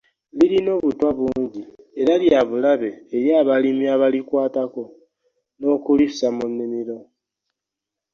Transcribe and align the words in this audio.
Lirina 0.37 0.69
obutwa 0.77 1.09
bungi 1.17 1.61
era 2.01 2.13
lya 2.23 2.41
bulabe 2.49 2.91
eri 3.17 3.29
abalimi 3.41 3.85
abalikwatako 3.95 4.81
n’okulissa 5.59 6.27
mu 6.37 6.45
nnimiro. 6.51 6.97